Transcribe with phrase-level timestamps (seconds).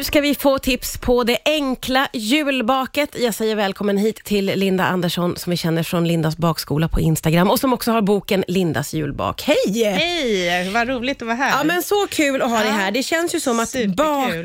[0.00, 3.16] Nu ska vi få tips på det enkla julbaket.
[3.18, 7.50] Jag säger välkommen hit till Linda Andersson som vi känner från Lindas bakskola på Instagram
[7.50, 9.42] och som också har boken Lindas julbak.
[9.42, 9.84] Hej!
[9.84, 11.50] Hej, vad roligt att vara här.
[11.50, 12.90] Ja, men så kul att ha dig här.
[12.90, 13.96] Det känns ju som att superkul.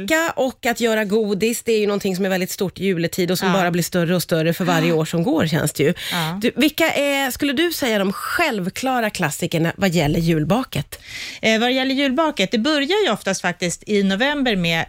[0.07, 3.31] baka och att göra godis, det är ju någonting som är väldigt stort i juletid
[3.31, 3.53] och som Ja.
[3.53, 5.94] bara blir större och större för varje år som går känns det ju.
[6.12, 6.40] Ja.
[6.42, 10.99] Du, vilka är, skulle du säga, de självklara klassikerna vad gäller julbaket?
[11.42, 14.85] Eh, vad det gäller julbaket, det börjar ju oftast faktiskt i november med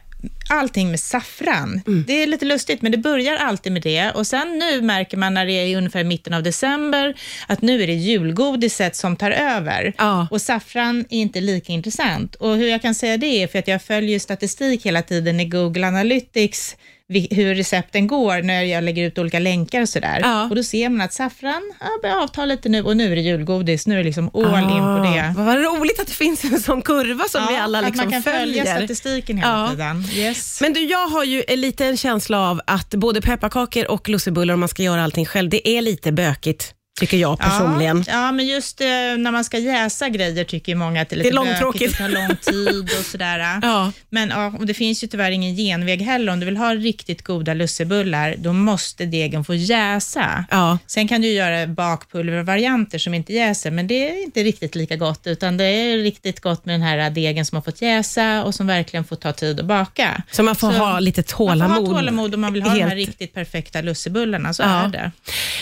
[0.48, 1.80] allting med saffran.
[1.86, 2.04] Mm.
[2.06, 4.10] Det är lite lustigt, men det börjar alltid med det.
[4.10, 7.14] Och sen nu märker man när det är ungefär mitten av december,
[7.46, 9.95] att nu är det julgodiset som tar över.
[9.98, 10.28] Ja.
[10.30, 12.34] Och saffran är inte lika intressant.
[12.34, 15.45] Och hur jag kan säga det är för att jag följer statistik hela tiden i
[15.45, 16.77] Google Analytics,
[17.09, 20.20] hur recepten går när jag lägger ut olika länkar och sådär.
[20.23, 20.45] Ja.
[20.48, 23.23] Och då ser man att saffran ja, börjar avta lite nu och nu är det
[23.23, 23.87] julgodis.
[23.87, 25.34] Nu är det liksom all in på det.
[25.38, 28.12] Ah, Vad roligt att det finns en sån kurva som vi alla liksom att man
[28.12, 28.64] kan följer.
[28.64, 29.69] följa statistiken hela Ja.
[29.70, 30.05] tiden.
[30.14, 30.61] Yes.
[30.61, 34.61] Men du, jag har ju en liten känsla av att både pepparkakor och lussebullar, om
[34.61, 38.05] man ska göra allting själv, det är lite bökigt, tycker jag personligen.
[38.06, 38.86] Ja, ja, men just eh,
[39.19, 41.92] när man ska jäsa grejer tycker många att det är lite Det är långtråkigt.
[41.92, 43.58] och tar lång tid och sådär.
[43.62, 43.92] Ja.
[44.11, 46.33] Men ja, och det finns ju tyvärr ingen genväg heller.
[46.33, 50.44] Om du vill ha riktigt goda lussebullar, då måste degen få jäsa.
[50.50, 50.78] Ja.
[50.86, 55.27] Sen kan du göra bakpulvervarianter som inte jäser, men det är inte riktigt lika gott,
[55.27, 58.67] utan det är riktigt gott med den här degen som har fått jäsa och som
[58.67, 60.22] verkligen får ta tid att baka.
[60.30, 61.89] Så man får Så ha lite Man får tålamod.
[61.89, 63.08] ha tålamod om man vill ha de här Helt.
[63.08, 64.84] riktigt perfekta lussebullarna, så Ja.
[64.84, 65.11] är det.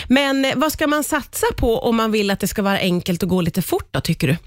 [0.07, 1.24] Men vad ska man satsa
[1.57, 4.27] på om man vill att det ska vara enkelt och gå lite fort då, tycker
[4.27, 4.37] du?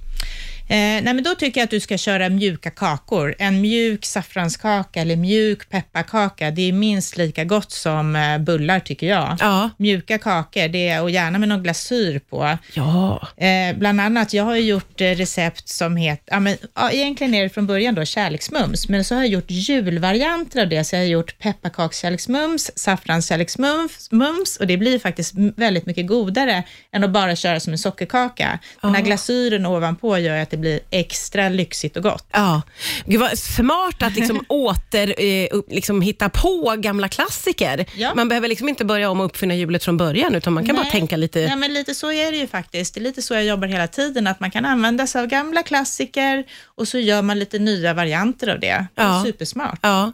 [0.70, 3.34] Eh, nej, men då tycker jag att du ska köra mjuka kakor.
[3.38, 9.06] En mjuk saffranskaka eller mjuk pepparkaka, det är minst lika gott som eh, bullar tycker
[9.06, 9.36] jag.
[9.40, 9.70] Ja.
[9.76, 12.58] Mjuka kakor, det är, och gärna med någon glasyr på.
[12.74, 13.28] Ja.
[13.36, 17.42] Eh, bland annat, jag har gjort eh, recept som heter, ja, men, ja, egentligen är
[17.42, 21.00] det från början då kärleksmums, men så har jag gjort julvarianter av det, så jag
[21.00, 27.36] har gjort pepparkakskärleksmums, saffranskärleksmums mums, och det blir faktiskt väldigt mycket godare än att bara
[27.36, 28.58] köra som en sockerkaka.
[28.82, 32.26] Den här glasyren ovanpå gör att det blir extra lyxigt och gott.
[32.32, 32.62] Ja.
[33.06, 37.86] Gud vad smart att liksom åter eh, upp, liksom hitta på gamla klassiker.
[37.96, 38.14] Ja.
[38.14, 40.82] Man behöver liksom inte börja om och uppfinna hjulet från början, utan man kan bara
[40.82, 40.92] Nej.
[40.92, 41.40] tänka lite...
[41.40, 42.94] Ja, men lite så är det ju faktiskt.
[42.94, 45.62] Det är lite så jag jobbar hela tiden, att man kan använda sig av gamla
[45.62, 48.86] klassiker och så gör man lite nya varianter av det.
[48.94, 49.22] Det är Ja.
[49.26, 49.78] supersmart.
[49.82, 50.12] Ja.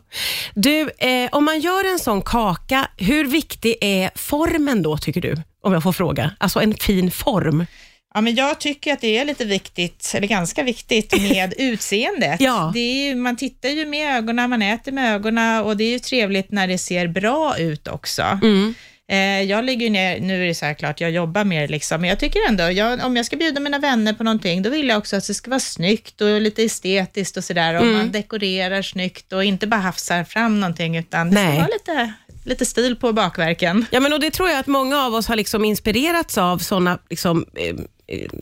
[0.55, 5.37] Du, eh, om man gör en sån kaka, hur viktig är formen då, tycker du?
[5.63, 6.31] Om jag får fråga.
[6.39, 7.67] Alltså en fin form.
[8.15, 12.41] Ja, men jag tycker att det är lite viktigt, eller ganska viktigt, med utseendet.
[12.41, 12.71] Ja.
[12.75, 15.91] Det är ju, man tittar ju med ögonen, man äter med ögonen och det är
[15.91, 18.23] ju trevligt när det ser bra ut också.
[18.23, 18.75] Mm.
[19.11, 22.01] Eh, jag lägger ju ner, nu är det så här klart, jag jobbar mer liksom,
[22.01, 24.89] men jag tycker ändå, jag, om jag ska bjuda mina vänner på någonting, då vill
[24.89, 27.97] jag också att det ska vara snyggt och lite estetiskt och sådär, och Mm.
[27.97, 32.13] man dekorerar snyggt och inte bara hafsar fram någonting, utan det ska vara lite,
[32.45, 33.87] lite stil på bakverken.
[33.91, 36.99] Ja, men och det tror jag att många av oss har liksom inspirerats av såna
[37.11, 37.75] liksom, eh,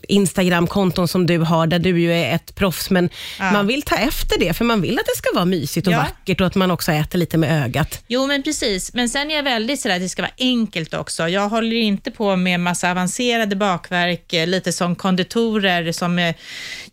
[0.07, 3.09] Instagram-konton som du har, där du ju är ett proffs, men
[3.39, 3.51] Ja.
[3.51, 5.97] man vill ta efter det, för man vill att det ska vara mysigt och Ja.
[5.97, 8.03] vackert och att man också äter lite med ögat.
[8.07, 8.93] Jo, men precis.
[8.93, 11.29] Men sen är jag väldigt sådär att det ska vara enkelt också.
[11.29, 16.35] Jag håller inte på med massa avancerade bakverk, eh, lite som konditorer som eh,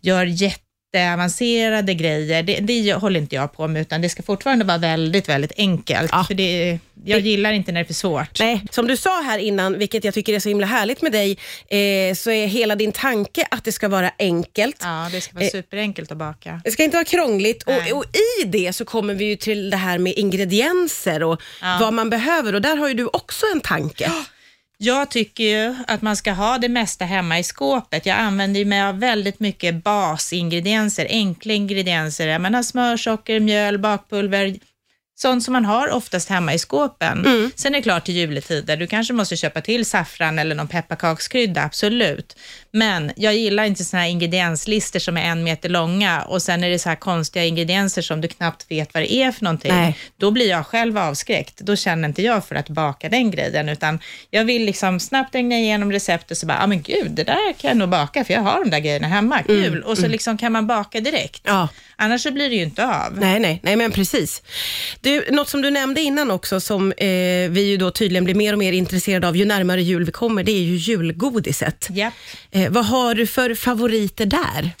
[0.01, 0.25] gör
[0.93, 2.43] jätteavancerade grejer.
[2.43, 6.09] Det, det håller inte jag på med, utan det ska fortfarande vara väldigt, väldigt enkelt.
[6.11, 6.23] Ja.
[6.23, 8.39] För det, jag gillar inte när det är för svårt.
[8.39, 11.31] Nej, som du sa här innan, vilket jag tycker är så himla härligt med dig,
[11.67, 14.77] eh, så är hela din tanke att det ska vara enkelt.
[14.81, 16.61] Ja, det ska vara Eh, superenkelt att baka.
[16.63, 18.05] Det ska inte vara krångligt och, och
[18.41, 21.77] i det så kommer vi ju till det här med ingredienser och Ja.
[21.81, 24.11] vad man behöver och där har ju du också en tanke.
[24.83, 28.05] Jag tycker ju att man ska ha det mesta hemma i skåpet.
[28.05, 32.27] Jag använder ju mig av väldigt mycket basingredienser, enkla ingredienser.
[32.27, 34.55] Jag menar smör, socker, mjöl, bakpulver,
[35.15, 37.25] sånt som man har oftast hemma i skåpen.
[37.25, 37.51] Mm.
[37.55, 41.63] Sen är det klart till juletider, du kanske måste köpa till saffran eller någon pepparkakskrydda,
[41.63, 42.35] absolut.
[42.71, 46.69] Men jag gillar inte såna här ingredienslistor som är en meter långa och sen är
[46.69, 49.71] det så här konstiga ingredienser som du knappt vet vad det är för någonting.
[49.73, 49.97] Nej.
[50.17, 51.59] Då blir jag själv avskräckt.
[51.59, 55.55] Då känner inte jag för att baka den grejen, utan jag vill liksom snabbt ägna
[55.55, 58.25] igenom receptet och så bara, ja ah, men gud, det där kan jag nog baka,
[58.25, 59.83] för jag har de där grejerna hemma, kul.
[59.83, 61.41] och så liksom kan man baka direkt.
[61.45, 61.67] Ja.
[61.95, 63.17] Annars så blir det ju inte av.
[63.19, 64.41] Nej, nej, nej, men precis.
[65.01, 67.07] Du, något som du nämnde innan också, som eh,
[67.49, 70.43] vi ju då tydligen blir mer och mer intresserade av ju närmare jul vi kommer,
[70.43, 71.87] det är ju julgodiset.
[71.89, 72.13] Japp.
[72.51, 74.71] Eh, vad har du för favoriter där?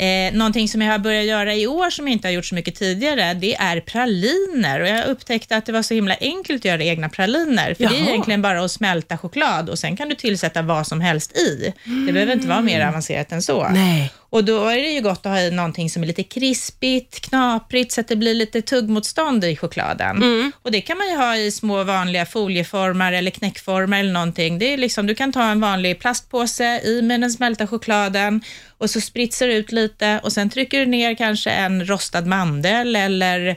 [0.00, 2.54] Eh, någonting som jag har börjat göra i år som jag inte har gjort så
[2.54, 4.80] mycket tidigare, det är praliner.
[4.80, 7.74] Och jag upptäckte att det var så himla enkelt att göra egna praliner.
[7.74, 8.08] För det är Jaha.
[8.08, 11.74] egentligen bara att smälta choklad och sen kan du tillsätta vad som helst i.
[12.06, 13.68] Det behöver inte vara mer avancerat än så.
[13.68, 14.12] Nej.
[14.30, 17.92] Och då är det ju gott att ha i någonting som är lite krispigt, knaprigt,
[17.92, 20.16] så att det blir lite tuggmotstånd i chokladen.
[20.16, 20.52] Mm.
[20.62, 24.58] Och det kan man ju ha i små vanliga folieformar eller knäckformar eller någonting.
[24.58, 28.40] Det är liksom, du kan ta en vanlig plastpåse, i med den smälta chokladen
[28.78, 32.96] och så spritsar du ut lite och sen trycker du ner kanske en rostad mandel
[32.96, 33.56] eller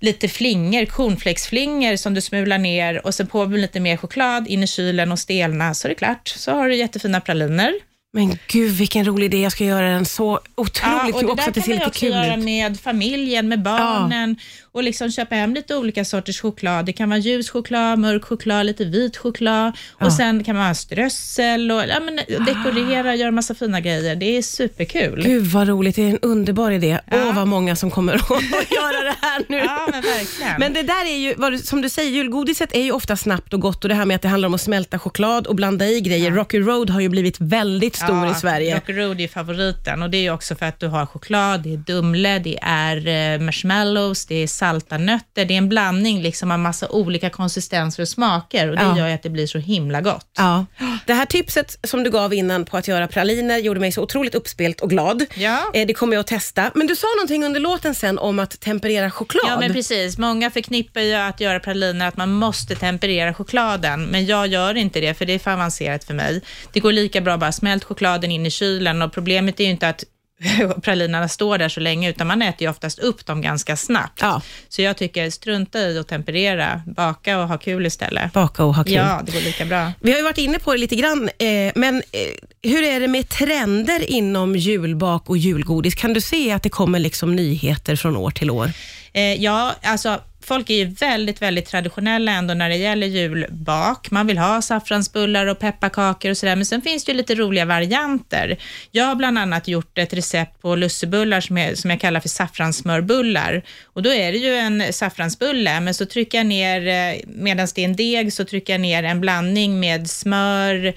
[0.00, 4.62] lite flingor, cornflakesflingor som du smular ner och sen på med lite mer choklad in
[4.62, 6.28] i kylen och stelna så är det klart.
[6.28, 7.72] Så har du jättefina praliner.
[8.16, 10.82] Men gud vilken rolig idé, jag ska göra den så otroligt.
[10.82, 12.36] Ja, och det också där att det kan ser man ju lite också kul göra
[12.36, 12.44] ut.
[12.44, 14.36] med familjen, med barnen
[14.76, 16.86] och liksom köpa hem lite olika sorters choklad.
[16.86, 20.74] Det kan vara ljus choklad, mörk choklad, lite vit choklad och sen kan man ha
[20.74, 24.16] strössel och ja, men, dekorera, göra massa fina grejer.
[24.16, 25.22] Det är superkul.
[25.24, 26.98] Gud vad roligt, det är en underbar idé.
[27.12, 27.32] Åh Ja.
[27.36, 28.30] vad många som kommer att
[28.70, 29.56] göra det här nu.
[29.56, 30.54] Ja, men verkligen.
[30.58, 31.16] Men det där är
[31.50, 34.14] ju, som du säger, julgodiset är ju ofta snabbt och gott och det här med
[34.16, 36.30] att det handlar om att smälta choklad och blanda i grejer.
[36.30, 38.74] Rocky Road har ju blivit väldigt stor i Sverige.
[38.76, 41.72] Rocky Road är favoriten och det är ju också för att du har choklad, det
[41.72, 42.96] är Dumle, det är
[43.34, 45.44] eh, marshmallows, det är salta nötter.
[45.44, 48.98] Det är en blandning liksom av massa olika konsistenser och smaker och det Ja.
[48.98, 50.26] gör att det blir så himla gott.
[50.36, 50.66] Ja.
[51.06, 54.34] Det här tipset som du gav innan på att göra praliner gjorde mig så otroligt
[54.34, 55.24] uppspelt och glad.
[55.34, 55.58] Ja.
[55.74, 56.70] Eh, Det kommer jag att testa.
[56.74, 59.44] Men du sa någonting under låten sen om att temperera choklad.
[59.48, 60.18] Ja, men precis.
[60.18, 65.00] Många förknippar ju att göra praliner att man måste temperera chokladen, men jag gör inte
[65.00, 66.42] det, för det är för avancerat för mig.
[66.72, 69.88] Det går lika bra bara smält chokladen in i kylen och problemet är ju inte
[69.88, 70.04] att
[70.82, 74.18] pralinerna står där så länge, utan man äter ju oftast upp dem ganska snabbt.
[74.20, 74.42] Ja.
[74.68, 78.32] Så jag tycker strunta i att temperera, baka och ha kul istället.
[78.32, 78.92] Baka och ha kul.
[78.92, 79.92] Ja, det går lika bra.
[80.00, 83.08] Vi har ju varit inne på det lite grann, eh, men eh, hur är det
[83.08, 85.94] med trender inom julbak och julgodis?
[85.94, 88.70] Kan du se att det kommer liksom nyheter från år till år?
[89.12, 94.10] Eh, ja, alltså folk är ju väldigt, väldigt traditionella ändå när det gäller julbak.
[94.10, 97.64] Man vill ha saffransbullar och pepparkakor och sådär, men sen finns det ju lite roliga
[97.64, 98.56] varianter.
[98.90, 102.28] Jag har bland annat gjort ett recept på lussebullar som, jag, som jag kallar för
[102.28, 103.62] saffranssmörbullar.
[103.84, 107.80] Och då är det ju en saffransbulle, men så trycker jag ner, eh, medan det
[107.80, 110.94] är en deg, så trycker jag ner en blandning med smör,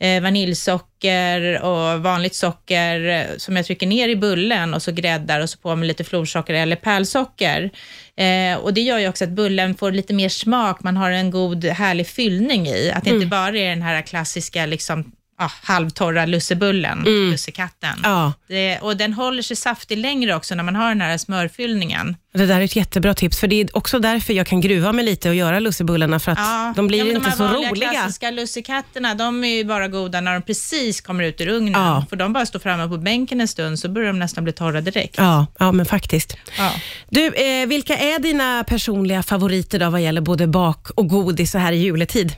[0.00, 5.40] eh, vaniljsocker och vanligt socker eh, som jag trycker ner i bullen och så gräddar
[5.40, 7.70] och så på med lite florsocker eller pärlsocker.
[8.16, 11.30] Eh, och det gör ju också att bullen får lite mer smak, man har en
[11.30, 12.90] god härlig fyllning i.
[12.94, 18.00] Att det inte bara är den här klassiska liksom, ah, halvtorra lussebullen, lussekatten.
[18.02, 22.16] Ja, Det, och den håller sig saftig längre också när man har den här smörfyllningen.
[22.34, 25.04] det där är ett jättebra tips, för det är också därför jag kan gruva mig
[25.04, 27.90] lite och göra lussebullarna, för att de blir ja, inte de så roliga.
[27.90, 31.82] klassiska lussekatterna, de är ju bara goda när de precis kommer ut ur ugnen.
[31.82, 32.06] Ja.
[32.10, 34.80] Får de bara stå framme på bänken en stund så börjar de nästan bli torra
[34.80, 35.14] direkt.
[35.18, 36.36] Ja, ja, men faktiskt.
[36.58, 36.72] Ja.
[37.10, 41.58] Du, eh, vilka är dina personliga favoriter då vad gäller både bak och godis så
[41.58, 42.32] här i juletid?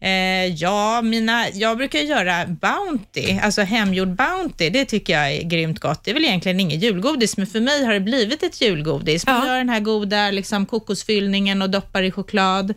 [0.00, 4.70] Eh, ja, mina, jag brukar göra Bounty, alltså hemgjord Bounty.
[4.70, 6.04] Det tycker jag är grymt gott.
[6.04, 9.26] Det är väl egentligen inget julgodis, men för mig har det blivit ett julgodis.
[9.26, 9.46] Man Ja.
[9.46, 12.74] gör den här goda liksom, kokosfyllningen och doppar i choklad.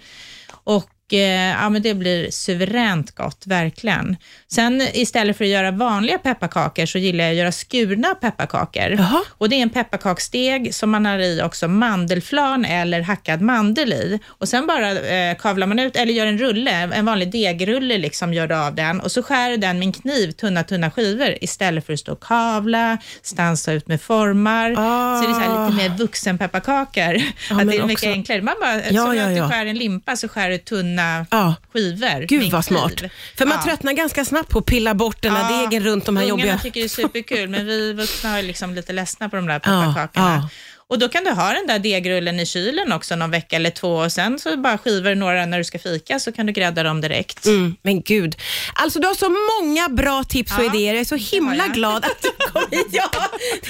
[0.51, 4.17] Och ja, men det blir suveränt gott, verkligen.
[4.51, 8.89] Sen istället för att göra vanliga pepparkakor så gillar jag att göra skurna pepparkakor.
[8.97, 9.21] Jaha.
[9.37, 14.19] Och det är en pepparkaksdeg som man har i också mandelflarn eller hackad mandel i.
[14.27, 18.33] Och sen bara eh, kavlar man ut, eller gör en rulle, en vanlig degrulle liksom,
[18.33, 18.99] gör du av den.
[18.99, 22.11] Och så skär du den med en kniv, tunna, tunna skivor, istället för att stå
[22.11, 24.75] och kavla, stansa ut med formar.
[24.77, 25.21] Ah.
[25.21, 27.15] Så det är så här lite mer vuxenpepparkakor.
[27.49, 28.41] att men det är mycket också- enklare.
[28.41, 29.43] Man bara, Ja, som ja, att ja.
[29.43, 30.98] du skär en limpa, så skär du tunna
[31.31, 31.55] Ja.
[31.73, 32.25] skivor.
[32.27, 33.01] Gud vad smart.
[33.37, 33.63] För man Ja.
[33.65, 36.57] tröttnar ganska snabbt på att pilla bort den här degen runt de här Ungarna jobbiga...
[36.59, 39.69] tycker det är superkul, men vi vuxna är liksom lite ledsna på de där Ja,
[39.69, 40.35] pepparkakorna.
[40.43, 40.49] ja.
[40.91, 43.95] Och då kan du ha den där degrullen i kylen också någon vecka eller två
[43.95, 46.83] och sen så bara skivar du några när du ska fika så kan du grädda
[46.83, 47.45] dem direkt.
[47.45, 48.35] Mm, men gud.
[48.73, 49.29] Alltså du har så
[49.61, 50.93] många bra tips och Ja, idéer.
[50.93, 52.87] Jag är så himla glad att du kom hit.
[52.91, 53.09] Ja,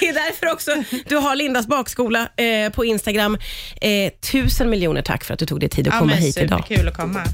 [0.00, 0.70] det är därför också
[1.06, 3.38] du har Lindas bakskola eh, på Instagram.
[3.80, 6.64] Eh, tusen miljoner tack för att du tog dig tid att komma hit idag.
[6.68, 7.20] superkul att komma.